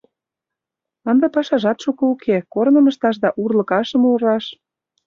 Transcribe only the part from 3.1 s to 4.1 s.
да урлыкашым